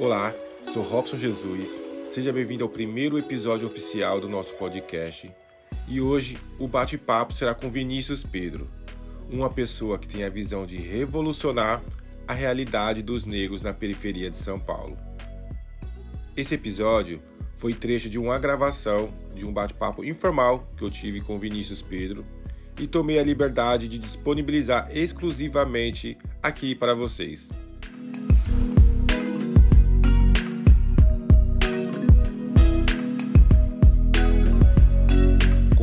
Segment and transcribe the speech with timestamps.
[0.00, 0.34] Olá,
[0.72, 1.82] sou Robson Jesus.
[2.08, 5.30] Seja bem-vindo ao primeiro episódio oficial do nosso podcast.
[5.86, 8.66] E hoje o bate-papo será com Vinícius Pedro,
[9.30, 11.82] uma pessoa que tem a visão de revolucionar
[12.26, 14.96] a realidade dos negros na periferia de São Paulo.
[16.34, 17.20] Esse episódio
[17.56, 22.24] foi trecho de uma gravação de um bate-papo informal que eu tive com Vinícius Pedro
[22.80, 27.50] e tomei a liberdade de disponibilizar exclusivamente aqui para vocês.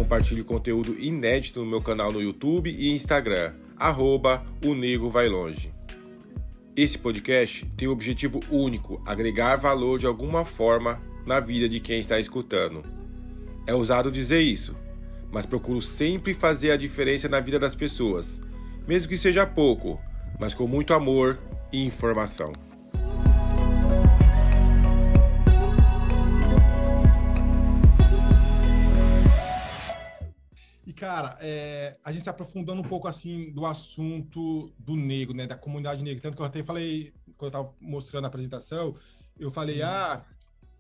[0.08, 5.74] Compartilhe conteúdo inédito no meu canal no YouTube e Instagram, arroba o Nego Vai Longe.
[6.78, 12.00] Esse podcast tem o objetivo único, agregar valor de alguma forma na vida de quem
[12.00, 12.86] está escutando.
[13.66, 14.78] É usado dizer isso,
[15.30, 18.40] mas procuro sempre fazer a diferença na vida das pessoas,
[18.88, 20.00] mesmo que seja pouco,
[20.40, 21.38] mas com muito amor
[21.70, 22.54] e informação.
[31.18, 35.48] Cara, é, a gente está aprofundando um pouco, assim, do assunto do negro, né?
[35.48, 36.22] Da comunidade negra.
[36.22, 38.96] Tanto que eu até falei, quando eu estava mostrando a apresentação,
[39.40, 40.24] eu falei, ah,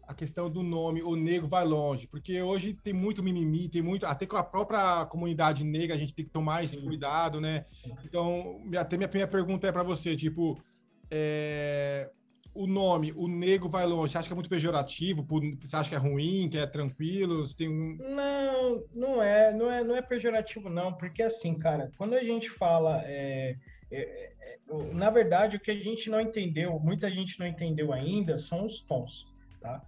[0.07, 4.05] a questão do nome, o negro vai longe, porque hoje tem muito mimimi, tem muito,
[4.05, 7.65] até com a própria comunidade negra a gente tem que tomar esse cuidado, né?
[8.05, 10.61] Então, até minha primeira pergunta é para você, tipo,
[11.09, 12.11] é,
[12.57, 15.25] o nome, o negro vai longe, você acha que é muito pejorativo?
[15.61, 17.45] Você acha que é ruim, que é tranquilo?
[17.45, 17.95] Você tem um...
[17.97, 22.49] Não, não é, não é, não é pejorativo não, porque assim, cara, quando a gente
[22.49, 23.55] fala é,
[23.91, 24.57] é, é,
[24.93, 28.79] na verdade, o que a gente não entendeu, muita gente não entendeu ainda, são os
[28.81, 29.27] tons,
[29.61, 29.81] tá?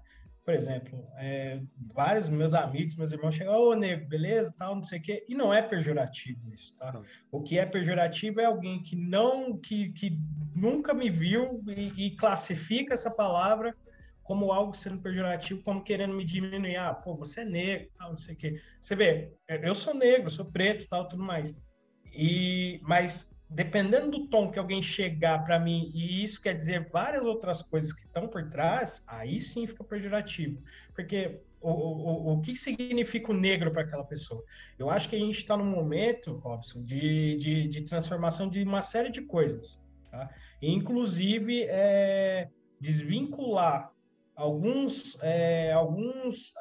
[0.50, 1.62] Por exemplo, é,
[1.94, 5.36] vários meus amigos, meus irmãos chegam, ô, nego, beleza, tal, não sei o quê, e
[5.36, 7.00] não é pejorativo isso, tá?
[7.32, 10.20] O que é pejorativo é alguém que não, que, que
[10.56, 13.76] nunca me viu e, e classifica essa palavra
[14.24, 16.78] como algo sendo pejorativo, como querendo me diminuir.
[16.78, 18.60] Ah, pô, você é negro, tal, não sei o quê.
[18.82, 21.64] Você vê, eu sou negro, sou preto, tal, tudo mais.
[22.12, 27.26] E, mas dependendo do tom que alguém chegar para mim, e isso quer dizer várias
[27.26, 30.62] outras coisas que estão por trás, aí sim fica pejorativo.
[30.94, 34.44] Porque o, o, o que significa o negro para aquela pessoa?
[34.78, 38.84] Eu acho que a gente está num momento, Robson, de, de, de, transformação de uma
[38.84, 39.84] série de coisas.
[40.12, 40.30] Tá?
[40.62, 42.50] inclusive, é,
[42.80, 43.92] desvincular
[44.36, 46.54] alguns, é, alguns,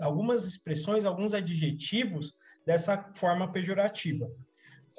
[0.00, 4.30] algumas expressões, alguns adjetivos dessa forma pejorativa.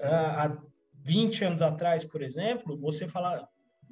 [0.02, 0.58] A,
[1.08, 3.48] 20 anos atrás, por exemplo, você falar,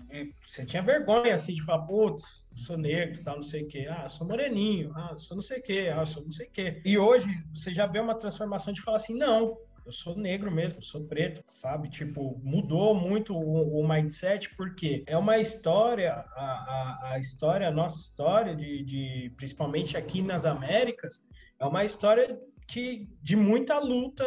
[0.09, 3.87] é, você tinha vergonha assim de falar, putz, sou negro, tal, não sei o quê,
[3.89, 6.81] ah, sou moreninho, ah, sou não sei o quê, ah, sou não sei o quê.
[6.83, 10.81] E hoje você já vê uma transformação de falar assim, não, eu sou negro mesmo,
[10.81, 11.89] sou preto, sabe?
[11.89, 17.71] Tipo, mudou muito o, o mindset, porque é uma história, a, a, a, história, a
[17.71, 21.23] nossa história, de, de principalmente aqui nas Américas,
[21.59, 22.37] é uma história
[22.67, 24.25] que, de muita luta,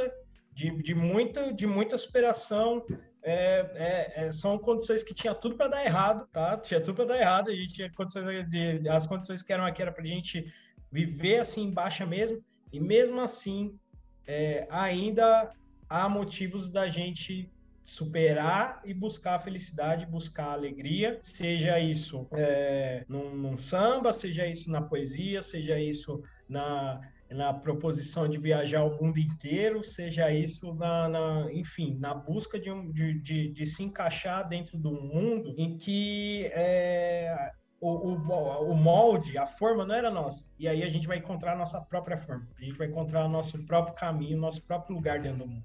[0.58, 2.84] de, de, muita, de muita superação.
[3.22, 6.56] É, é, é, são condições que tinha tudo para dar errado, tá?
[6.56, 7.50] Tinha tudo para dar errado.
[7.50, 10.52] A gente tinha condições de, as condições que eram aqui era para a gente
[10.90, 12.42] viver assim em baixa mesmo.
[12.72, 13.78] E mesmo assim,
[14.26, 15.52] é, ainda
[15.88, 17.48] há motivos da gente
[17.84, 24.44] superar e buscar a felicidade, buscar a alegria, seja isso é, num, num samba, seja
[24.46, 30.74] isso na poesia, seja isso na na proposição de viajar o mundo inteiro, seja isso
[30.74, 35.54] na, na enfim, na busca de, um, de, de, de, se encaixar dentro do mundo
[35.58, 40.46] em que é, o, o, o, molde, a forma não era nossa.
[40.58, 43.28] E aí a gente vai encontrar a nossa própria forma, a gente vai encontrar o
[43.28, 45.64] nosso próprio caminho, o nosso próprio lugar dentro do mundo.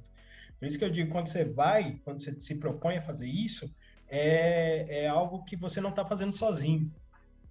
[0.59, 3.73] Por isso que eu digo, quando você vai, quando você se propõe a fazer isso,
[4.07, 6.91] é, é algo que você não está fazendo sozinho.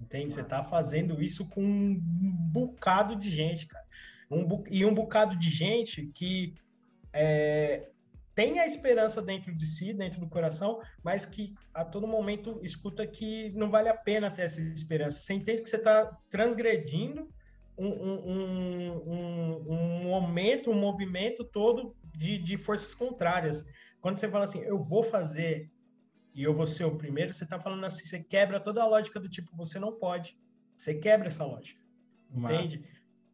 [0.03, 0.35] Entende?
[0.35, 1.95] Você está fazendo isso com um
[2.53, 3.85] bocado de gente, cara.
[4.31, 6.55] Um, e um bocado de gente que
[7.13, 7.89] é,
[8.35, 13.07] tem a esperança dentro de si, dentro do coração, mas que a todo momento escuta
[13.07, 15.21] que não vale a pena ter essa esperança.
[15.21, 17.29] Você entende que você está transgredindo
[17.79, 23.65] um, um, um, um, momento, um movimento todo de, de forças contrárias.
[24.01, 25.71] Quando você fala assim, eu vou fazer
[26.35, 29.21] e eu vou ser o primeiro, você está falando assim, você quebra toda a lógica
[29.21, 30.37] do tipo, você não pode.
[30.77, 31.81] Você quebra essa lógica.
[32.35, 32.83] Entende?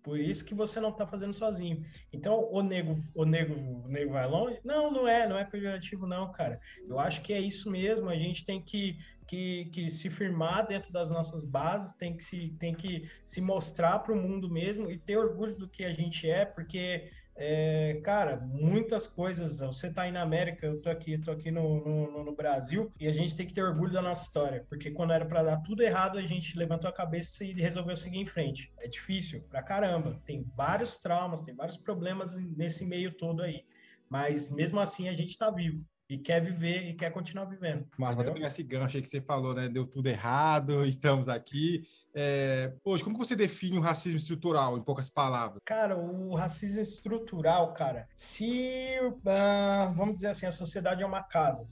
[0.03, 1.85] Por isso que você não está fazendo sozinho.
[2.13, 4.59] Então, o nego, o nego, o nego vai longe?
[4.65, 6.61] Não, não é, não é pejorativo, não, cara.
[6.89, 8.09] Eu acho que é isso mesmo.
[8.09, 8.97] A gente tem que,
[9.27, 13.99] que, que se firmar dentro das nossas bases, tem que se, tem que se mostrar
[13.99, 18.37] para o mundo mesmo e ter orgulho do que a gente é, porque é, cara,
[18.37, 19.61] muitas coisas.
[19.61, 23.07] Você tá aí na América, eu tô aqui, tô aqui no, no, no, Brasil, e
[23.07, 25.83] a gente tem que ter orgulho da nossa história, porque quando era para dar tudo
[25.83, 28.73] errado, a gente levantou a cabeça e resolveu seguir em frente.
[28.79, 30.21] É difícil pra caramba.
[30.27, 33.65] Tem vários traumas, tem vários problemas nesse meio todo aí.
[34.11, 37.87] Mas mesmo assim a gente tá vivo e quer viver e quer continuar vivendo.
[37.99, 39.69] Mas vou pegar esse gancho aí que você falou, né?
[39.69, 41.87] Deu tudo errado, estamos aqui.
[42.15, 42.73] É...
[42.83, 45.61] Hoje, como você define o racismo estrutural, em poucas palavras?
[45.65, 51.69] Cara, o racismo estrutural, cara, se, uh, vamos dizer assim, a sociedade é uma casa,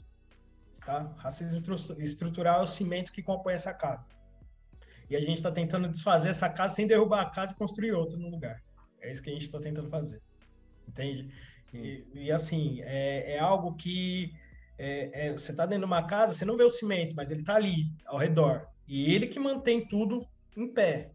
[0.85, 1.11] tá?
[1.17, 1.63] Racismo
[1.99, 4.07] estrutural é o cimento que compõe essa casa.
[5.09, 8.19] E a gente está tentando desfazer essa casa sem derrubar a casa e construir outra
[8.19, 8.63] no lugar.
[9.01, 10.21] É isso que a gente está tentando fazer.
[10.89, 11.31] Entende?
[11.75, 14.33] E, e, assim, é, é, algo que
[14.79, 17.41] é, é, você está dentro de uma casa, você não vê o cimento, mas ele
[17.41, 18.67] está ali, ao redor.
[18.87, 21.11] E ele que mantém tudo em pé.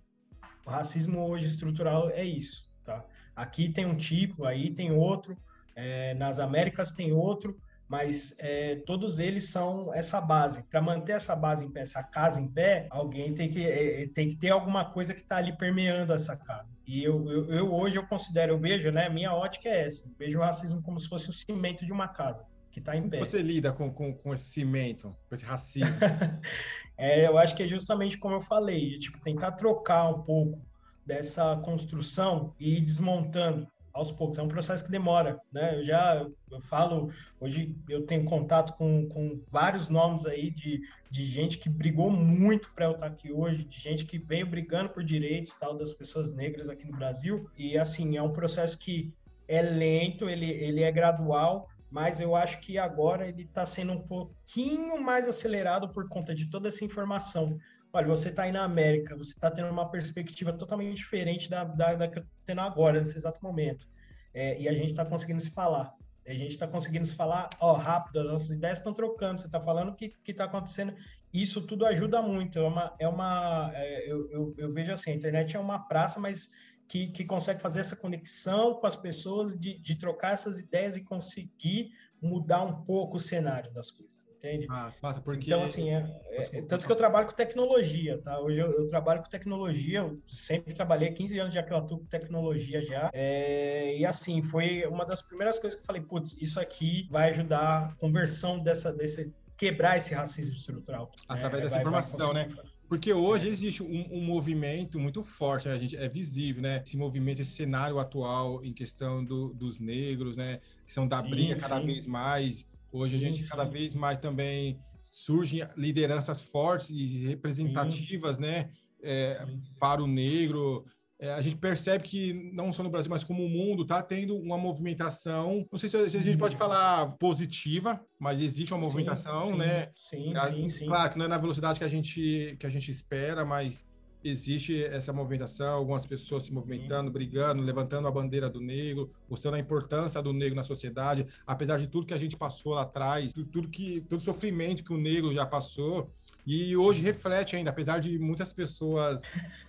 [0.66, 3.04] O racismo hoje estrutural é isso, tá?
[3.36, 5.36] Aqui tem um tipo, aí tem outro,
[5.76, 7.58] é, nas Américas tem outro,
[7.92, 10.64] mas é, todos eles são essa base.
[10.64, 14.30] Para manter essa base em pé, essa casa em pé, alguém tem que, é, tem
[14.30, 16.70] que ter alguma coisa que está ali permeando essa casa.
[16.88, 19.10] E eu, eu, eu, hoje eu considero, eu vejo, né?
[19.10, 20.08] Minha ótica é essa.
[20.08, 23.10] Eu vejo o racismo como se fosse o cimento de uma casa que está em
[23.10, 23.18] pé.
[23.18, 25.94] Como você lida com, com, com esse cimento, com esse racismo?
[26.98, 30.66] é, eu acho que é justamente como eu falei, tipo, tentar trocar um pouco
[31.06, 34.38] dessa construção e ir desmontando aos poucos.
[34.38, 35.78] É um processo que demora, né?
[35.78, 41.26] Eu já eu falo, hoje eu tenho contato com, com vários nomes aí de, de
[41.26, 45.04] gente que brigou muito para eu estar aqui hoje, de gente que veio brigando por
[45.04, 47.50] direitos tal das pessoas negras aqui no Brasil.
[47.58, 49.14] E assim, é um processo que
[49.48, 54.02] é lento, ele, ele é gradual, mas eu acho que agora ele está sendo um
[54.02, 57.60] pouquinho mais acelerado por conta de toda essa informação
[57.94, 61.96] olha, você está aí na América, você está tendo uma perspectiva totalmente diferente da, da,
[61.96, 63.88] da que eu estou tendo agora, nesse exato momento.
[64.34, 65.94] É, e a gente está conseguindo se falar.
[66.26, 69.60] A gente está conseguindo se falar, ó, rápido, as nossas ideias estão trocando, você está
[69.60, 70.94] falando o que está acontecendo.
[71.34, 72.60] Isso tudo ajuda muito.
[72.60, 72.96] É uma.
[73.00, 76.52] É uma é, eu, eu, eu, vejo assim, a internet é uma praça, mas
[76.88, 81.04] que, que consegue fazer essa conexão com as pessoas, de, de trocar essas ideias e
[81.04, 81.92] conseguir
[82.22, 84.68] mudar um pouco o cenário das coisas entende?
[84.70, 84.92] Ah,
[85.24, 85.46] porque...
[85.46, 88.40] Então, assim, é, é, tanto que eu trabalho com tecnologia, tá?
[88.40, 92.00] Hoje eu, eu, trabalho com tecnologia, eu sempre trabalhei, 15 anos já que eu atuo
[92.00, 96.36] com tecnologia já, é, e assim, foi uma das primeiras coisas que eu falei, putz,
[96.42, 101.12] isso aqui vai ajudar a conversão dessa, desse, quebrar esse racismo estrutural.
[101.28, 101.70] Através né?
[101.70, 102.56] dessa vai, informação, vai né?
[102.90, 105.76] Porque hoje existe um, um, movimento muito forte, né?
[105.76, 106.82] a gente é visível, né?
[106.86, 110.60] Esse movimento, esse cenário atual em questão do, dos negros, né?
[110.86, 111.86] Que são da sim, briga cada sim.
[111.86, 114.80] vez mais Hoje a gente cada vez mais também
[115.10, 118.42] surgem lideranças fortes e representativas, sim.
[118.42, 118.72] né,
[119.04, 119.46] é,
[119.80, 120.86] para o negro.
[121.20, 124.36] É, a gente percebe que não só no Brasil, mas como o mundo está tendo
[124.36, 125.68] uma movimentação.
[125.72, 126.60] Não sei se a gente pode uhum.
[126.60, 129.92] falar positiva, mas existe uma movimentação, sim, né?
[129.96, 130.86] Sim, sim, sim.
[130.88, 133.86] Claro que não é na velocidade que a gente que a gente espera, mas
[134.24, 137.14] existe essa movimentação, algumas pessoas se movimentando, Sim.
[137.14, 141.88] brigando, levantando a bandeira do negro, mostrando a importância do negro na sociedade, apesar de
[141.88, 145.34] tudo que a gente passou lá atrás, tudo que todo o sofrimento que o negro
[145.34, 146.12] já passou,
[146.46, 149.22] e hoje reflete ainda, apesar de muitas pessoas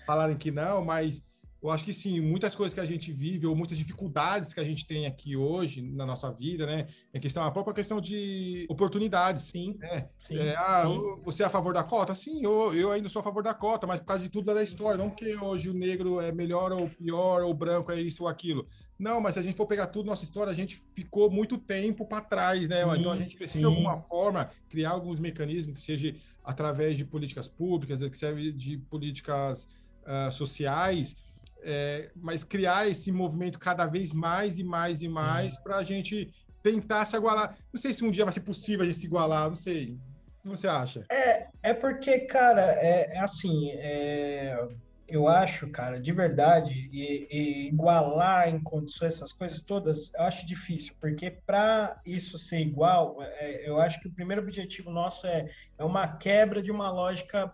[0.07, 1.23] falarem que não, mas
[1.63, 4.65] eu acho que sim, muitas coisas que a gente vive, ou muitas dificuldades que a
[4.65, 6.89] gente tem aqui hoje na nossa vida, né?
[7.13, 9.45] É questão, a própria questão de oportunidades.
[9.45, 9.77] Sim.
[9.79, 10.09] Né?
[10.19, 11.21] sim, é, ah, sim.
[11.25, 12.17] Você é a favor da cota?
[12.17, 14.63] Sim, eu, eu ainda sou a favor da cota, mas por causa de tudo da
[14.63, 18.25] história, não que hoje o negro é melhor ou pior, ou o branco é isso
[18.25, 18.67] ou aquilo.
[18.99, 22.05] Não, mas se a gente for pegar tudo nossa história, a gente ficou muito tempo
[22.05, 22.83] para trás, né?
[22.83, 23.59] Sim, então a gente precisa, sim.
[23.61, 26.15] de alguma forma, criar alguns mecanismos, que seja
[26.45, 29.69] através de políticas públicas, que serve de políticas
[30.03, 31.17] uh, sociais,
[31.63, 36.33] é, mas criar esse movimento cada vez mais e mais e mais para a gente
[36.63, 37.57] tentar se igualar.
[37.73, 39.99] Não sei se um dia vai ser possível a gente se igualar, não sei.
[40.39, 41.05] O que você acha?
[41.11, 44.69] É, é porque, cara, é, é assim, é,
[45.13, 50.47] eu acho, cara, de verdade, e, e, igualar em condições essas coisas todas, eu acho
[50.47, 55.51] difícil, porque para isso ser igual, é, eu acho que o primeiro objetivo nosso é,
[55.79, 57.53] é uma quebra de uma lógica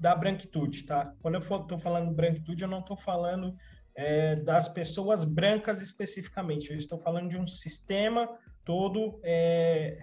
[0.00, 1.14] da branquitude, tá?
[1.20, 3.54] Quando eu estou falando branquitude, eu não estou falando
[3.94, 8.26] é, das pessoas brancas especificamente, eu estou falando de um sistema
[8.64, 9.98] todo, é,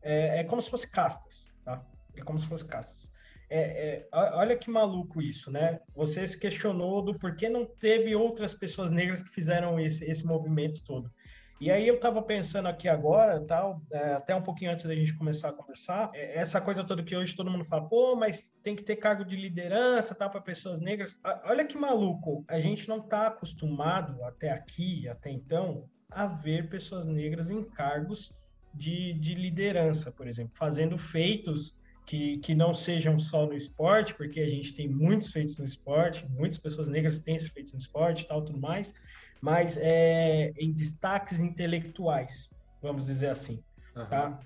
[0.00, 1.84] é, é como se fosse castas, tá?
[2.16, 3.12] É como se fosse castas.
[3.50, 5.78] É, é, olha que maluco isso, né?
[5.94, 10.82] Você se questionou do porquê não teve outras pessoas negras que fizeram esse, esse movimento
[10.82, 11.12] todo.
[11.62, 15.14] E aí eu estava pensando aqui agora, tal, é, até um pouquinho antes da gente
[15.14, 18.74] começar a conversar, é, essa coisa toda que hoje todo mundo fala, pô, mas tem
[18.74, 21.20] que ter cargo de liderança, tal, para pessoas negras.
[21.44, 27.48] Olha que maluco, a gente não está acostumado até aqui, até então, haver pessoas negras
[27.48, 28.36] em cargos
[28.74, 34.40] de, de liderança, por exemplo, fazendo feitos que, que não sejam só no esporte, porque
[34.40, 38.26] a gente tem muitos feitos no esporte, muitas pessoas negras têm esse feito no esporte
[38.26, 38.92] tal, tudo mais,
[39.42, 42.48] mas é, em destaques intelectuais,
[42.80, 43.62] vamos dizer assim,
[43.96, 44.06] uhum.
[44.06, 44.40] tá?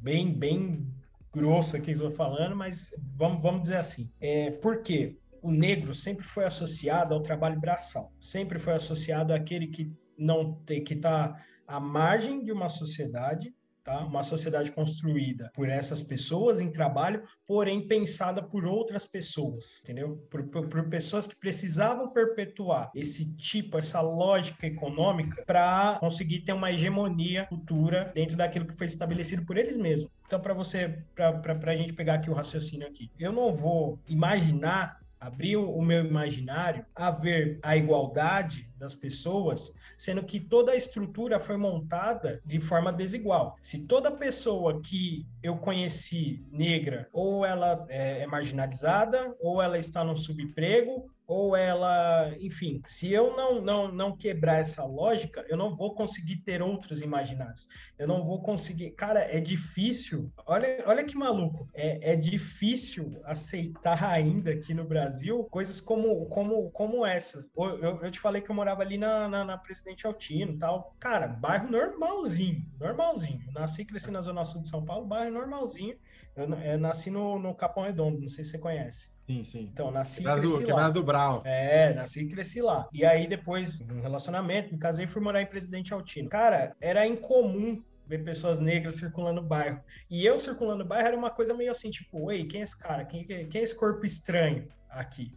[0.00, 0.90] Bem, bem
[1.30, 4.10] grosso aqui que eu tô falando, mas vamos, vamos dizer assim.
[4.18, 5.18] É, por quê?
[5.42, 10.82] O negro sempre foi associado ao trabalho braçal, sempre foi associado àquele que não tem,
[10.82, 11.36] que está
[11.66, 13.54] à margem de uma sociedade,
[13.88, 14.04] tá?
[14.04, 20.16] Uma sociedade construída por essas pessoas em trabalho, porém pensada por outras pessoas, entendeu?
[20.30, 26.52] Por, por, por pessoas que precisavam perpetuar esse tipo, essa lógica econômica para conseguir ter
[26.52, 30.10] uma hegemonia futura dentro daquilo que foi estabelecido por eles mesmos.
[30.26, 35.00] Então, para você, para a gente pegar aqui o raciocínio aqui, eu não vou imaginar
[35.20, 41.40] abrir o meu imaginário a ver a igualdade das pessoas, sendo que toda a estrutura
[41.40, 43.56] foi montada de forma desigual.
[43.60, 50.04] Se toda pessoa que eu conheci negra, ou ela é, é marginalizada, ou ela está
[50.04, 55.76] num subemprego, ou ela, enfim, se eu não, não, não quebrar essa lógica, eu não
[55.76, 57.68] vou conseguir ter outros imaginários.
[57.98, 58.92] Eu não vou conseguir.
[58.92, 60.32] Cara, é difícil.
[60.46, 61.68] Olha, olha que maluco.
[61.74, 67.46] É, é difícil aceitar ainda aqui no Brasil coisas como, como, como essa.
[67.54, 70.96] Eu, eu, te falei que eu morava ali na, na, na Presidente Altino tal.
[70.98, 73.42] Cara, bairro normalzinho, normalzinho.
[73.46, 75.94] Eu nasci cresci na Zona Sul de São Paulo, bairro normalzinho.
[76.34, 79.17] Eu, eu nasci no, no Capão Redondo, não sei se você conhece.
[79.28, 79.68] Sim, sim.
[79.70, 80.90] Então, nasci quebrado e cresci do, lá.
[80.90, 81.42] Brau.
[81.44, 82.88] É, nasci e cresci lá.
[82.90, 86.30] E aí, depois, um relacionamento, me casei e fui morar em Presidente Altino.
[86.30, 89.82] Cara, era incomum ver pessoas negras circulando no bairro.
[90.08, 92.78] E eu circulando no bairro era uma coisa meio assim, tipo, ei, quem é esse
[92.78, 93.04] cara?
[93.04, 95.36] Quem, quem é esse corpo estranho aqui?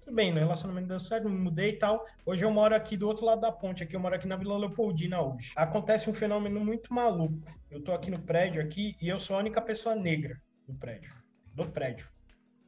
[0.00, 2.04] Tudo bem, no relacionamento deu certo, me mudei e tal.
[2.26, 4.58] Hoje eu moro aqui do outro lado da ponte, aqui eu moro aqui na Vila
[4.58, 5.52] Leopoldina hoje.
[5.54, 7.38] Acontece um fenômeno muito maluco.
[7.70, 10.36] Eu tô aqui no prédio aqui e eu sou a única pessoa negra
[10.66, 11.14] do prédio.
[11.54, 12.17] Do prédio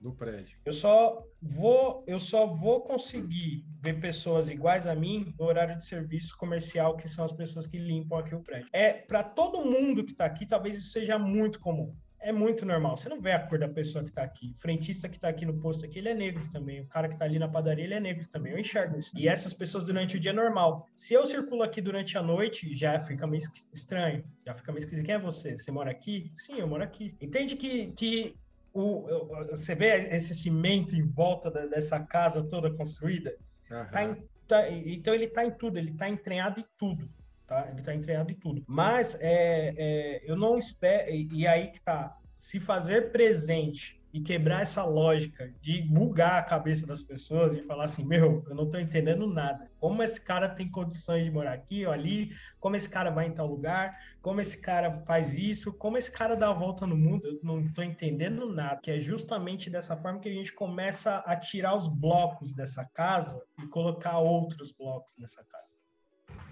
[0.00, 0.58] do prédio.
[0.64, 5.84] Eu só vou, eu só vou conseguir ver pessoas iguais a mim no horário de
[5.84, 8.68] serviço comercial, que são as pessoas que limpam aqui o prédio.
[8.72, 11.94] É para todo mundo que está aqui, talvez isso seja muito comum.
[12.22, 12.98] É muito normal.
[12.98, 14.54] Você não vê a cor da pessoa que está aqui.
[14.58, 16.82] O frentista que está aqui no posto aqui, ele é negro também.
[16.82, 18.52] O cara que está ali na padaria, ele é negro também.
[18.52, 19.10] Eu enxergo isso.
[19.16, 20.86] E essas pessoas durante o dia é normal.
[20.94, 23.42] Se eu circulo aqui durante a noite, já fica meio
[23.72, 24.22] estranho.
[24.46, 25.06] Já fica meio esquisito.
[25.06, 25.56] Quem é você?
[25.56, 26.30] Você mora aqui?
[26.34, 27.16] Sim, eu moro aqui.
[27.22, 28.36] Entende que, que
[28.72, 29.06] o,
[29.50, 33.36] você vê esse cimento em volta da, dessa casa toda construída?
[33.70, 33.90] Uhum.
[33.90, 37.08] Tá em, tá, então ele está em tudo, ele está entranhado em tudo.
[37.46, 37.66] Tá?
[37.68, 38.62] Ele está entranhado em tudo.
[38.66, 41.10] Mas é, é, eu não espero.
[41.10, 42.16] E, e aí que tá.
[42.36, 47.84] Se fazer presente e quebrar essa lógica de bugar a cabeça das pessoas e falar
[47.84, 49.70] assim, meu, eu não tô entendendo nada.
[49.78, 52.30] Como esse cara tem condições de morar aqui ou ali?
[52.58, 53.96] Como esse cara vai em tal lugar?
[54.20, 55.72] Como esse cara faz isso?
[55.72, 57.26] Como esse cara dá a volta no mundo?
[57.26, 58.80] Eu não tô entendendo nada.
[58.82, 63.40] Que é justamente dessa forma que a gente começa a tirar os blocos dessa casa
[63.62, 65.69] e colocar outros blocos nessa casa.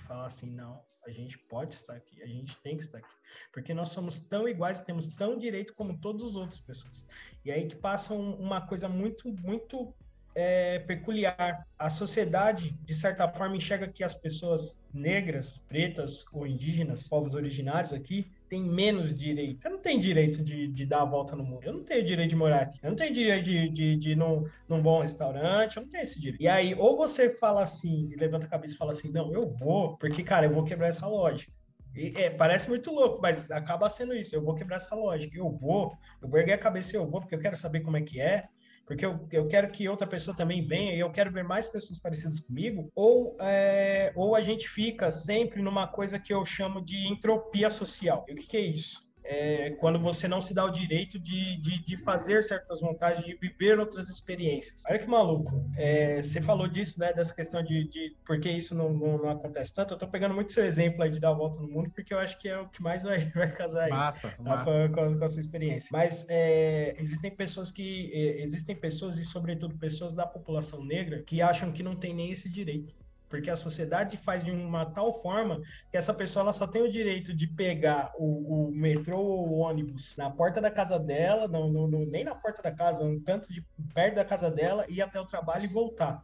[0.08, 3.14] Falar assim, não, a gente pode estar aqui, a gente tem que estar aqui.
[3.52, 7.06] Porque nós somos tão iguais, temos tão direito como todas as outras pessoas.
[7.44, 9.94] E aí que passa um, uma coisa muito, muito
[10.34, 11.66] é, peculiar.
[11.78, 17.92] A sociedade, de certa forma, enxerga que as pessoas negras, pretas ou indígenas, povos originários
[17.92, 19.66] aqui, tem menos direito.
[19.66, 21.62] Eu não tenho direito de, de, dar a volta no mundo.
[21.62, 22.78] Eu não tenho direito de morar aqui.
[22.82, 25.76] Eu não tenho direito de, de, de ir num, num bom restaurante.
[25.76, 26.42] Eu não tenho esse direito.
[26.42, 29.96] E aí, ou você fala assim, levanta a cabeça e fala assim: não, eu vou,
[29.98, 31.52] porque, cara, eu vou quebrar essa lógica.
[31.94, 34.34] E, é, parece muito louco, mas acaba sendo isso.
[34.34, 35.36] Eu vou quebrar essa lógica.
[35.36, 37.96] Eu vou, eu vou erguer a cabeça e eu vou, porque eu quero saber como
[37.96, 38.48] é que é
[38.88, 41.98] porque eu, eu quero que outra pessoa também venha e eu quero ver mais pessoas
[41.98, 47.06] parecidas comigo, ou, é, ou a gente fica sempre numa coisa que eu chamo de
[47.06, 48.24] entropia social.
[48.26, 49.07] E o que, que é isso?
[49.30, 53.36] É, quando você não se dá o direito de, de, de, fazer certas vontades, de
[53.36, 54.82] viver outras experiências.
[54.88, 55.70] Olha que maluco.
[55.76, 57.12] É, você falou disso, né?
[57.12, 59.92] Dessa questão de, de por que isso não, não, não, acontece tanto.
[59.92, 62.18] Eu tô pegando muito seu exemplo aí de dar a volta no mundo, porque eu
[62.18, 64.42] acho que é o que mais vai, vai casar aí mata, tá?
[64.42, 64.64] mata.
[64.64, 65.90] Com, com, com, essa experiência.
[65.92, 68.10] Mas é, existem pessoas que.
[68.14, 72.30] É, existem pessoas, e sobretudo pessoas da população negra, que acham que não tem nem
[72.30, 72.94] esse direito
[73.28, 76.90] porque a sociedade faz de uma tal forma que essa pessoa ela só tem o
[76.90, 81.68] direito de pegar o, o metrô ou o ônibus na porta da casa dela, não,
[81.68, 83.62] não, não, nem na porta da casa, um tanto de
[83.94, 86.22] perto da casa dela, ir até o trabalho e voltar.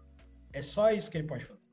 [0.52, 1.64] É só isso que ele pode fazer.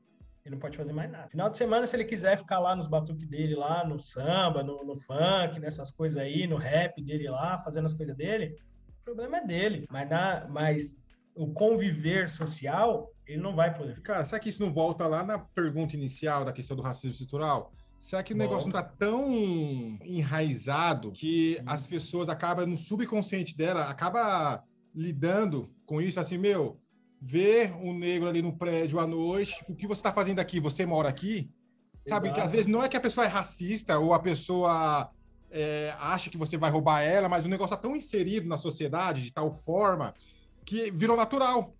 [0.44, 1.28] Ele não pode fazer mais nada.
[1.28, 4.84] Final de semana, se ele quiser ficar lá nos batuques dele, lá no samba, no,
[4.84, 8.56] no funk, nessas coisas aí, no rap dele lá, fazendo as coisas dele,
[9.00, 9.86] o problema é dele.
[9.88, 10.98] Mas, na, mas
[11.34, 14.00] o conviver social, ele não vai poder.
[14.02, 17.72] Cara, será que isso não volta lá na pergunta inicial da questão do racismo estrutural?
[17.98, 19.30] Será que o negócio não está tão
[20.04, 21.64] enraizado que hum.
[21.66, 26.78] as pessoas acabam no subconsciente dela, acaba lidando com isso assim, meu,
[27.20, 30.58] ver um negro ali no prédio à noite, o que você está fazendo aqui?
[30.58, 31.48] Você mora aqui?
[32.06, 32.34] Sabe, Exato.
[32.34, 35.08] que às vezes não é que a pessoa é racista ou a pessoa
[35.48, 39.22] é, acha que você vai roubar ela, mas o negócio está tão inserido na sociedade
[39.22, 40.12] de tal forma
[40.64, 41.74] que virou natural.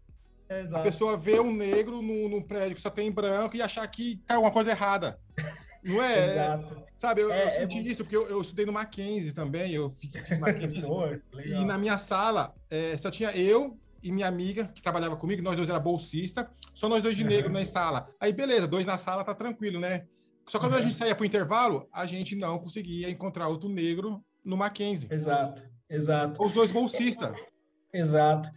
[0.49, 0.77] Exato.
[0.77, 4.17] A pessoa vê um negro no, no prédio que só tem branco e achar que
[4.27, 5.19] tá uma coisa errada.
[5.83, 6.31] Não é?
[6.33, 6.83] Exato.
[6.97, 9.91] Sabe, eu, é, eu senti é isso, porque eu, eu, estudei no Mackenzie também, eu
[9.91, 10.85] fiz, fiz Mackenzie.
[11.47, 15.57] e na minha sala é, só tinha eu e minha amiga, que trabalhava comigo, nós
[15.57, 17.59] dois era bolsista, só nós dois de negro uhum.
[17.59, 18.09] na sala.
[18.21, 20.07] Aí, beleza, dois na sala, tá tranquilo, né?
[20.49, 20.81] Só que quando uhum.
[20.81, 25.09] a gente saía pro intervalo, a gente não conseguia encontrar outro negro no Mackenzie.
[25.11, 26.43] Exato, exato.
[26.43, 27.37] Os dois bolsistas.
[27.93, 28.51] Exato.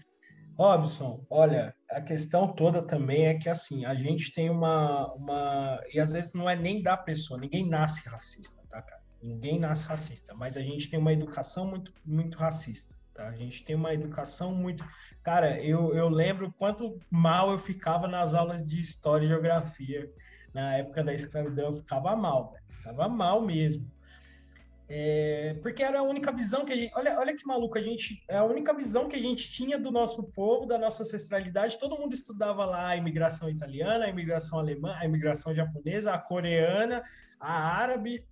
[0.57, 5.81] Robson, olha, a questão toda também é que assim, a gente tem uma, uma.
[5.93, 9.01] E às vezes não é nem da pessoa, ninguém nasce racista, tá, cara?
[9.21, 13.27] Ninguém nasce racista, mas a gente tem uma educação muito, muito racista, tá?
[13.27, 14.85] A gente tem uma educação muito.
[15.21, 20.09] Cara, eu, eu lembro quanto mal eu ficava nas aulas de história e geografia.
[20.53, 22.63] Na época da escravidão, eu ficava mal, velho.
[22.77, 23.91] Ficava mal mesmo.
[24.87, 26.91] É, porque era a única visão que a gente.
[26.95, 28.23] Olha, olha que maluco, a gente.
[28.27, 31.79] É a única visão que a gente tinha do nosso povo, da nossa ancestralidade.
[31.79, 37.03] Todo mundo estudava lá a imigração italiana, a imigração alemã, a imigração japonesa, a coreana,
[37.39, 38.23] a árabe,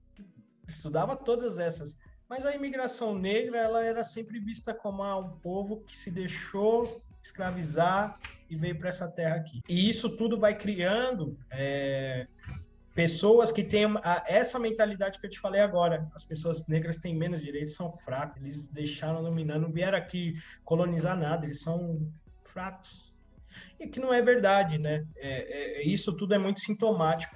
[0.67, 1.97] estudava todas essas.
[2.29, 7.03] Mas a imigração negra, ela era sempre vista como ah, um povo que se deixou
[7.21, 8.19] escravizar
[8.49, 9.61] e veio para essa terra aqui.
[9.67, 12.27] E isso tudo vai criando é,
[12.93, 13.85] pessoas que têm
[14.27, 16.07] essa mentalidade que eu te falei agora.
[16.13, 18.41] As pessoas negras têm menos direitos, são fracos.
[18.41, 22.07] Eles deixaram dominar, não vieram aqui colonizar nada, eles são
[22.43, 23.13] fracos.
[23.79, 25.05] E que não é verdade, né?
[25.15, 27.35] É, é, isso tudo é muito sintomático.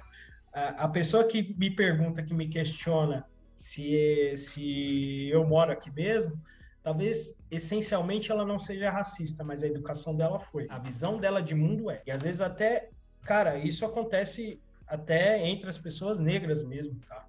[0.52, 6.40] A, a, pessoa que me pergunta, que me questiona se, se eu moro aqui mesmo,
[6.82, 10.66] talvez essencialmente ela não seja racista, mas a educação dela foi.
[10.70, 12.00] A visão dela de mundo é.
[12.06, 12.90] E às vezes até,
[13.24, 17.28] cara, isso acontece até entre as pessoas negras mesmo, tá?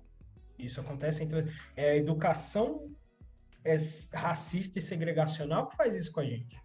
[0.57, 2.89] Isso acontece entre é, a educação
[3.63, 3.75] é
[4.13, 6.57] racista e segregacional que faz isso com a gente.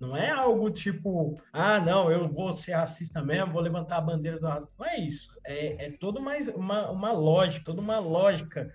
[0.00, 4.38] Não é algo tipo, ah, não, eu vou ser racista mesmo, vou levantar a bandeira
[4.38, 4.72] do racismo.
[4.78, 5.36] Não é isso.
[5.44, 8.72] É, é toda uma, uma, uma lógica, toda uma lógica.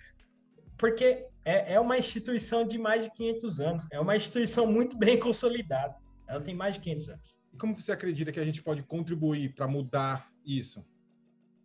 [0.78, 3.88] Porque é, é uma instituição de mais de 500 anos.
[3.89, 5.95] É uma instituição muito bem consolidada.
[6.28, 7.39] Ela tem mais de 500 anos.
[7.54, 10.86] E como você acredita que a gente pode contribuir para mudar isso?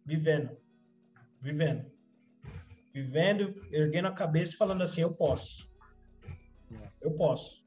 [0.09, 0.57] Vivendo,
[1.39, 1.93] vivendo,
[2.95, 5.71] vivendo, erguendo a cabeça e falando assim, eu posso,
[7.03, 7.63] eu posso.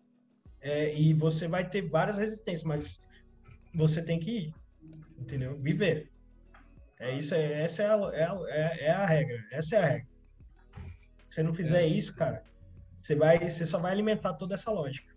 [0.60, 3.00] É, e você vai ter várias resistências, mas
[3.76, 4.56] você tem que ir,
[5.20, 5.56] entendeu?
[5.60, 6.12] Viver.
[7.00, 10.10] É isso, é, essa é a, é, é, é a regra, essa é a regra.
[11.30, 12.44] Se você não fizer isso, cara,
[13.00, 15.14] você vai, você só vai alimentar toda essa lógica.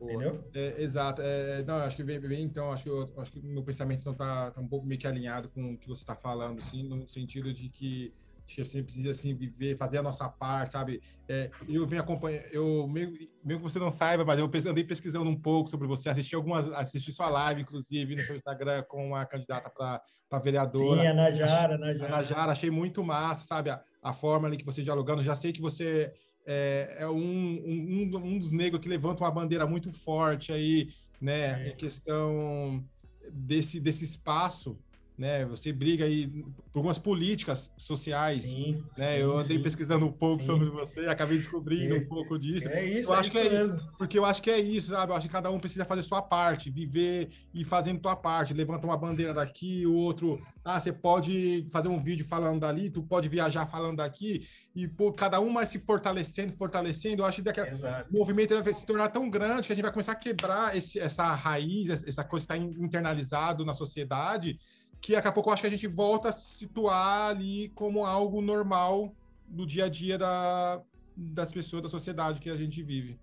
[0.00, 0.42] Entendeu?
[0.54, 1.20] É, exato.
[1.22, 4.00] É, não, acho que bem, bem então, acho que, eu, acho que o meu pensamento
[4.00, 6.82] então tá, tá um pouco meio que alinhado com o que você está falando, assim,
[6.82, 8.12] no sentido de que
[8.54, 11.00] que você precisa assim viver, fazer a nossa parte, sabe?
[11.28, 13.12] É, eu me acompanho, eu meio,
[13.44, 16.66] meio que você não saiba, mas eu andei pesquisando um pouco sobre você, assisti algumas,
[16.72, 21.00] assisti sua live, inclusive, no seu Instagram com uma candidata para vereadora.
[21.00, 22.06] Sim, a Najara, a Najara.
[22.06, 23.70] A Najara, achei muito massa, sabe?
[23.70, 26.12] A, a forma ali que você dialogando, já sei que você
[26.52, 30.88] é, é um, um, um, dos negros que levanta uma bandeira muito forte aí,
[31.20, 31.68] né, é.
[31.68, 32.84] em questão
[33.30, 34.76] desse, desse espaço
[35.20, 35.44] né?
[35.44, 36.26] Você briga aí
[36.72, 39.10] por algumas políticas sociais, sim, né?
[39.10, 39.62] Sim, eu andei sim.
[39.62, 42.66] pesquisando um pouco sobre você, acabei descobrindo é, um pouco disso.
[42.70, 43.80] É isso, eu é isso é mesmo.
[43.98, 45.12] Porque eu acho que é isso, sabe?
[45.12, 48.54] Eu acho que cada um precisa fazer sua parte, viver e fazendo sua parte.
[48.54, 53.02] Levanta uma bandeira daqui, o outro, ah, você pode fazer um vídeo falando dali, tu
[53.02, 57.20] pode viajar falando daqui e pô, cada um vai se fortalecendo, fortalecendo.
[57.20, 60.12] Eu acho que o movimento vai se tornar tão grande que a gente vai começar
[60.12, 64.58] a quebrar esse, essa raiz, essa coisa que está internalizado na sociedade
[65.00, 68.04] que daqui a pouco eu acho que a gente volta a se situar ali como
[68.04, 69.14] algo normal
[69.48, 70.82] do dia a dia da,
[71.16, 73.18] das pessoas, da sociedade que a gente vive.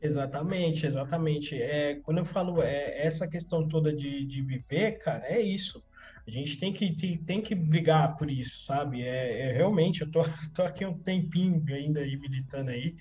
[0.00, 1.60] Exatamente, exatamente.
[1.60, 5.84] É, quando eu falo é, essa questão toda de, de viver, cara, é isso.
[6.26, 9.02] A gente tem que, tem que brigar por isso, sabe?
[9.02, 10.20] É, é realmente, eu tô,
[10.54, 12.94] tô aqui um tempinho ainda aí militando aí.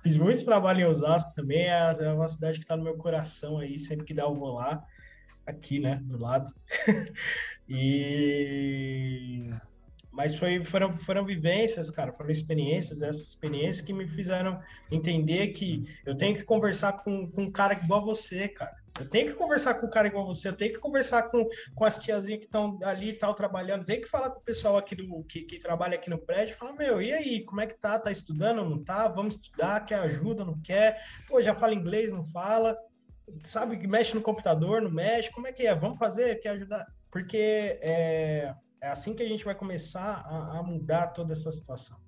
[0.00, 3.58] Fiz muito trabalho em Osasco também, é, é uma cidade que está no meu coração
[3.58, 4.86] aí, sempre que dá eu vou lá
[5.48, 6.52] aqui, né, do lado.
[7.68, 9.50] e
[10.18, 15.88] mas foi, foram, foram vivências, cara, foram experiências, essas experiências que me fizeram entender que
[16.04, 18.76] eu tenho que conversar com, com um cara igual você, cara.
[18.98, 21.84] Eu tenho que conversar com o cara igual você, eu tenho que conversar com, com
[21.84, 24.96] as tiazinhas que estão ali e tal, trabalhando, tenho que falar com o pessoal aqui
[24.96, 27.96] do, que, que trabalha aqui no prédio, falar, meu, e aí, como é que tá?
[27.96, 29.06] Tá estudando, não tá?
[29.06, 31.00] Vamos estudar, quer ajuda, não quer?
[31.28, 32.76] Pô, já fala inglês, não fala?
[33.42, 35.30] Sabe que mexe no computador, não mexe?
[35.30, 35.74] Como é que é?
[35.74, 36.86] Vamos fazer, quer ajudar?
[37.10, 41.98] Porque é, é assim que a gente vai começar a, a mudar toda essa situação.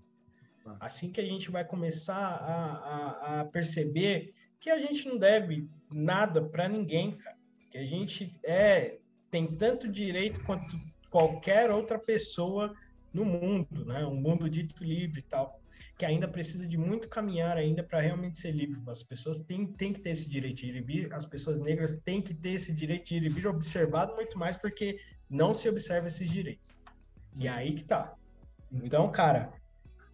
[0.79, 5.69] Assim que a gente vai começar a, a, a perceber que a gente não deve
[5.93, 7.37] nada para ninguém, cara.
[7.71, 8.99] Que a gente é
[9.31, 10.75] tem tanto direito quanto
[11.09, 12.75] qualquer outra pessoa
[13.13, 14.05] no mundo, né?
[14.05, 15.60] Um mundo dito livre e tal,
[15.99, 18.81] que ainda precisa de muito caminhar ainda para realmente ser livre.
[18.87, 21.97] As pessoas têm, têm que ter esse direito de ir e vir, as pessoas negras
[21.99, 25.69] têm que ter esse direito de ir e vir observado muito mais porque não se
[25.69, 26.81] observa esses direitos.
[27.37, 28.15] E aí que tá.
[28.73, 29.53] Então, cara,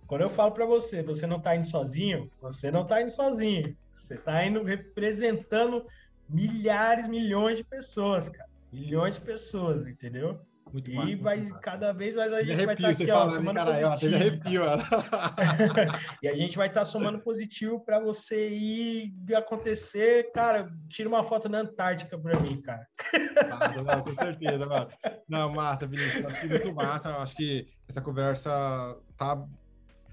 [0.06, 3.76] quando eu falo para você, você não tá indo sozinho, você não tá indo sozinho.
[3.90, 5.84] Você está indo representando
[6.28, 8.48] milhares, milhões de pessoas, cara.
[8.72, 10.40] Milhões de pessoas, entendeu?
[10.76, 13.54] Muito e vai cada vez mais a gente arrepio, vai estar tá aqui, ó, somando
[13.54, 14.14] cara, positivo.
[14.14, 14.62] Arrepio,
[16.22, 20.70] e a gente vai estar tá somando positivo para você ir acontecer, cara.
[20.86, 22.86] Tira uma foto na Antártica para mim, cara.
[23.50, 24.88] Ah, não, com certeza, mano.
[25.26, 27.16] Não, Marta, Vinícius, muito massa.
[27.16, 29.42] Acho que essa conversa tá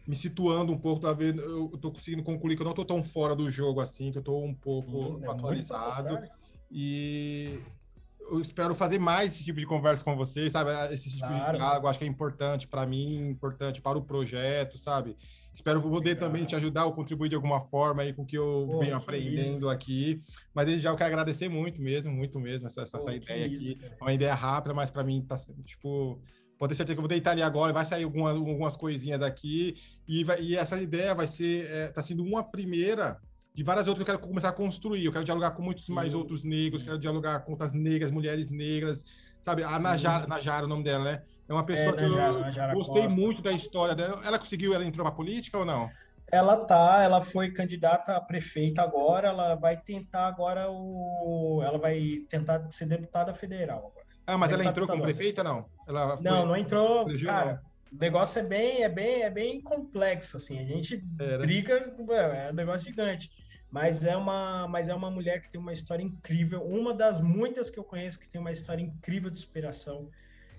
[0.08, 1.42] me situando um pouco, tá vendo?
[1.42, 4.24] Eu tô conseguindo concluir que eu não tô tão fora do jogo assim, que eu
[4.24, 6.20] tô um pouco Sim, é atualizado.
[6.72, 7.60] e
[8.32, 10.72] eu espero fazer mais esse tipo de conversa com vocês, sabe?
[10.94, 11.52] Esse tipo claro.
[11.54, 15.18] de diálogo, acho que é importante para mim, importante para o projeto, sabe?
[15.52, 18.68] Espero poder também te ajudar ou contribuir de alguma forma aí com o que eu
[18.72, 19.70] Pô, venho que aprendendo isso.
[19.70, 20.24] aqui.
[20.54, 23.56] Mas desde já eu quero agradecer muito mesmo, muito mesmo, essa, Pô, essa ideia aqui.
[23.56, 26.20] Isso, uma ideia rápida, mas para mim tá, tipo,
[26.58, 29.76] Pode ter certeza que eu vou deitar ali agora, vai sair alguma, algumas coisinhas daqui,
[30.08, 33.20] e, vai, e essa ideia vai ser, é, tá sendo uma primeira
[33.54, 35.06] de várias outras que eu quero começar a construir.
[35.06, 36.88] Eu quero dialogar com muitos sim, mais outros negros, sim.
[36.88, 39.04] quero dialogar com outras negras, mulheres negras,
[39.42, 39.64] sabe?
[39.64, 41.24] A Najara, Najara, o nome dela, né?
[41.48, 43.22] É uma pessoa é, que Najara, eu Najara gostei Costa.
[43.22, 44.22] muito da história dela.
[44.26, 45.90] Ela conseguiu, ela entrou na política ou não?
[46.32, 51.62] Ela tá, ela foi candidata a prefeita agora, ela vai tentar agora o.
[51.64, 54.08] Ela vai tentar ser deputada federal agora.
[54.26, 55.66] Ah, mas ela entrou como prefeita, não?
[55.88, 56.48] Ela não, foi...
[56.48, 57.06] não entrou.
[57.24, 57.62] Cara,
[57.92, 60.60] o negócio é bem, é bem, é bem complexo, assim.
[60.60, 61.38] A gente é, né?
[61.38, 63.30] briga, é um negócio gigante.
[63.74, 67.72] Mas é uma, mas é uma mulher que tem uma história incrível, uma das muitas
[67.72, 70.12] que eu conheço que tem uma história incrível de superação.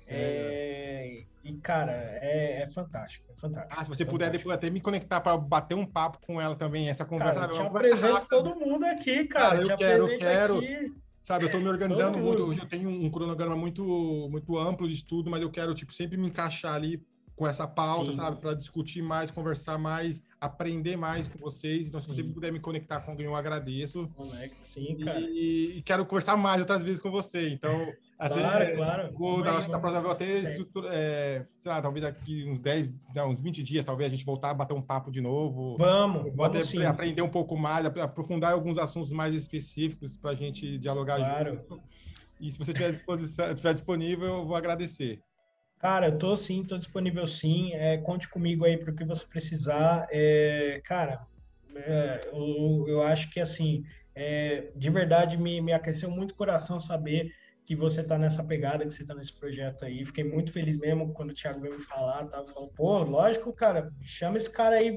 [0.04, 3.72] É, e, cara, é, é, fantástico, é fantástico.
[3.80, 6.88] Ah, se você puder depois até me conectar para bater um papo com ela também,
[6.88, 7.34] essa conversa.
[7.34, 9.44] Cara, eu te apresento todo mundo aqui, cara.
[9.44, 10.58] cara eu te quero, apresento eu quero.
[10.58, 10.94] aqui.
[11.22, 15.30] Sabe, eu estou me organizando muito, eu tenho um cronograma muito, muito amplo de estudo,
[15.30, 17.00] mas eu quero, tipo, sempre me encaixar ali
[17.36, 18.16] com essa pauta, Sim.
[18.16, 21.88] sabe, para discutir mais, conversar mais, aprender mais com vocês.
[21.88, 24.08] Então, se você puder me conectar com alguém, eu agradeço.
[24.14, 25.20] Conecte, sim, cara.
[25.20, 27.48] E, e, quero conversar mais outras vezes com você.
[27.48, 29.12] Então, até, claro, claro.
[29.14, 33.40] Vou, da, da próxima vez, até, é, sei lá, talvez daqui uns 10, não, uns
[33.40, 35.76] 20 dias, talvez a gente voltar a bater um papo de novo.
[35.76, 36.84] Vamos, vamos até sim.
[36.84, 41.56] aprender um pouco mais, aprofundar alguns assuntos mais específicos para a gente dialogar claro.
[41.68, 41.82] junto.
[42.40, 45.20] E se você estiver disponível, eu vou agradecer.
[45.84, 47.74] Cara, eu tô sim, tô disponível sim.
[47.74, 50.06] É, conte comigo aí para o que você precisar.
[50.10, 51.20] É, cara,
[51.76, 53.82] é, eu, eu acho que assim,
[54.14, 57.30] é, de verdade me, me aqueceu muito o coração saber
[57.66, 60.06] que você tá nessa pegada, que você tá nesse projeto aí.
[60.06, 63.92] Fiquei muito feliz mesmo quando o Thiago veio me falar, tava falando, pô, lógico, cara,
[64.00, 64.90] chama esse cara aí,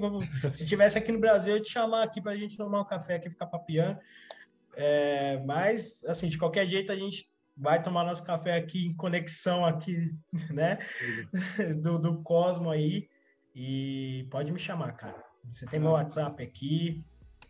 [0.53, 3.15] se tivesse aqui no Brasil, eu ia te chamar aqui pra gente tomar um café
[3.15, 3.99] aqui, ficar papiando.
[4.73, 9.65] É, mas, assim, de qualquer jeito, a gente vai tomar nosso café aqui em conexão
[9.65, 10.15] aqui,
[10.51, 10.77] né,
[11.81, 13.07] do, do Cosmo aí,
[13.55, 15.23] e pode me chamar, cara.
[15.51, 17.03] Você tem meu WhatsApp aqui,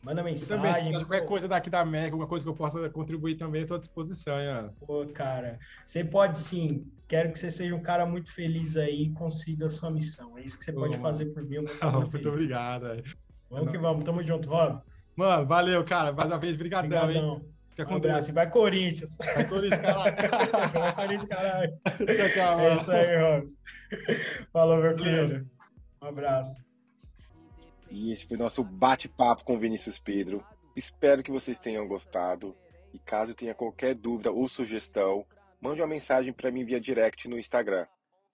[0.08, 0.64] Manda mensagem.
[0.64, 3.80] Também, qualquer coisa daqui da América, alguma coisa que eu possa contribuir também, estou à
[3.80, 4.74] disposição, Ana.
[4.80, 6.90] Pô, cara, você pode sim.
[7.08, 10.38] Quero que você seja um cara muito feliz aí e consiga a sua missão.
[10.38, 11.04] É isso que você Pô, pode mano.
[11.04, 11.58] fazer por mim.
[11.68, 13.04] Muito, muito obrigado.
[13.50, 14.04] Vamos que vamos.
[14.04, 14.82] Tamo junto, Rob.
[15.16, 16.14] Mano, valeu, cara.
[16.14, 17.46] Mais uma vez, brigadão, hein?
[17.78, 18.34] Fica com um abraço.
[18.34, 19.16] Vai Corinthians.
[19.18, 20.16] Vai Corinthians, caralho.
[20.74, 21.80] Vai Corinthians, caralho.
[22.60, 23.48] É isso aí, Rob.
[24.52, 25.48] Falou, meu querido.
[26.02, 26.66] Um abraço.
[27.92, 30.44] E esse foi nosso bate-papo com Vinícius Pedro.
[30.76, 32.58] Espero que vocês tenham gostado.
[32.92, 35.24] E caso tenha qualquer dúvida ou sugestão,
[35.62, 37.86] mande uma mensagem para mim via direct no Instagram.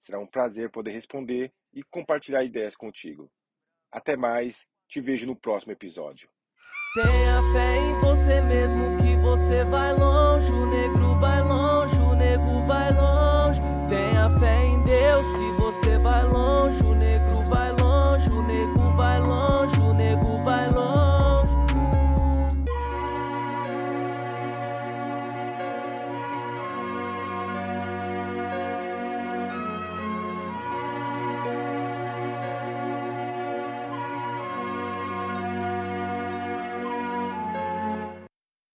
[0.04, 3.30] Será um prazer poder responder e compartilhar ideias contigo.
[3.92, 6.30] Até mais, te vejo no próximo episódio.
[6.94, 11.63] Tenha fé em você mesmo que você vai longe, o negro vai longe.